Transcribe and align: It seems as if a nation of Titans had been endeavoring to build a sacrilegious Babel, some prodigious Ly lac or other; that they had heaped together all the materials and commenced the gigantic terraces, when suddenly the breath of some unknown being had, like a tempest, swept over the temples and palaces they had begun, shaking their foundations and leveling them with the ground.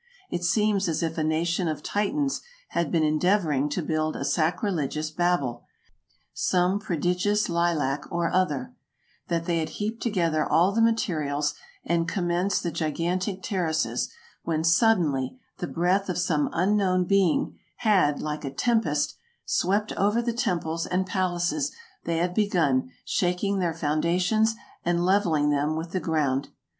It 0.31 0.43
seems 0.43 0.87
as 0.87 1.03
if 1.03 1.15
a 1.19 1.23
nation 1.23 1.67
of 1.67 1.83
Titans 1.83 2.41
had 2.69 2.91
been 2.91 3.03
endeavoring 3.03 3.69
to 3.69 3.83
build 3.83 4.15
a 4.15 4.25
sacrilegious 4.25 5.11
Babel, 5.11 5.67
some 6.33 6.79
prodigious 6.79 7.47
Ly 7.47 7.71
lac 7.75 8.11
or 8.11 8.27
other; 8.31 8.73
that 9.27 9.45
they 9.45 9.59
had 9.59 9.69
heaped 9.77 10.01
together 10.01 10.43
all 10.43 10.71
the 10.71 10.81
materials 10.81 11.53
and 11.85 12.07
commenced 12.09 12.63
the 12.63 12.71
gigantic 12.71 13.43
terraces, 13.43 14.09
when 14.41 14.63
suddenly 14.63 15.37
the 15.59 15.67
breath 15.67 16.09
of 16.09 16.17
some 16.17 16.49
unknown 16.51 17.03
being 17.05 17.59
had, 17.75 18.23
like 18.23 18.43
a 18.43 18.49
tempest, 18.49 19.17
swept 19.45 19.91
over 19.93 20.19
the 20.19 20.33
temples 20.33 20.87
and 20.87 21.05
palaces 21.05 21.71
they 22.05 22.17
had 22.17 22.33
begun, 22.33 22.89
shaking 23.05 23.59
their 23.59 23.71
foundations 23.75 24.55
and 24.83 25.05
leveling 25.05 25.51
them 25.51 25.75
with 25.75 25.91
the 25.91 25.99
ground. 25.99 26.49